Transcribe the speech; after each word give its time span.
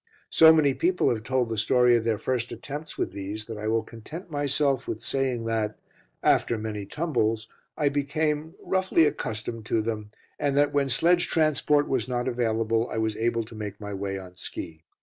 So 0.31 0.51
many 0.51 0.73
people 0.73 1.09
have 1.11 1.21
told 1.21 1.47
the 1.49 1.59
story 1.59 1.95
of 1.95 2.03
their 2.03 2.17
first 2.17 2.51
attempts 2.51 2.97
with 2.97 3.11
these 3.11 3.45
that 3.45 3.59
I 3.59 3.67
will 3.67 3.83
content 3.83 4.31
myself 4.31 4.87
with 4.87 4.99
saying 4.99 5.45
that, 5.45 5.77
after 6.23 6.57
many 6.57 6.87
tumbles, 6.87 7.47
I 7.77 7.87
became 7.89 8.55
roughly 8.63 9.05
accustomed 9.05 9.67
to 9.67 9.79
them, 9.83 10.09
and 10.39 10.57
that 10.57 10.73
when 10.73 10.89
sledge 10.89 11.27
transport 11.27 11.87
was 11.87 12.07
not 12.07 12.27
available, 12.27 12.89
I 12.89 12.97
was 12.97 13.15
able 13.15 13.43
to 13.43 13.53
make 13.53 13.79
my 13.79 13.93
way 13.93 14.17
on 14.17 14.35
ski. 14.37 14.81